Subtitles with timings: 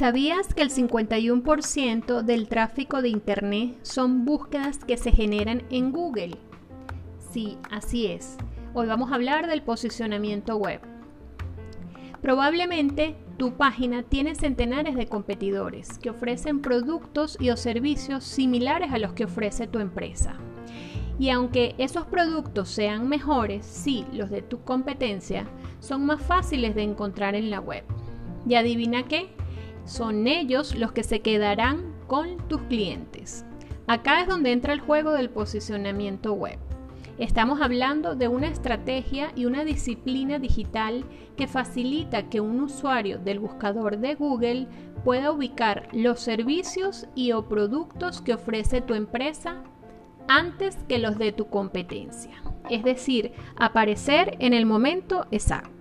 [0.00, 6.38] ¿Sabías que el 51% del tráfico de Internet son búsquedas que se generan en Google?
[7.30, 8.38] Sí, así es.
[8.72, 10.80] Hoy vamos a hablar del posicionamiento web.
[12.22, 18.98] Probablemente tu página tiene centenares de competidores que ofrecen productos y o servicios similares a
[18.98, 20.36] los que ofrece tu empresa.
[21.18, 25.46] Y aunque esos productos sean mejores, sí, los de tu competencia,
[25.78, 27.84] son más fáciles de encontrar en la web.
[28.48, 29.38] ¿Y adivina qué?
[29.90, 33.44] Son ellos los que se quedarán con tus clientes.
[33.88, 36.60] Acá es donde entra el juego del posicionamiento web.
[37.18, 41.04] Estamos hablando de una estrategia y una disciplina digital
[41.36, 44.68] que facilita que un usuario del buscador de Google
[45.04, 49.64] pueda ubicar los servicios y o productos que ofrece tu empresa
[50.28, 52.40] antes que los de tu competencia.
[52.70, 55.79] Es decir, aparecer en el momento exacto.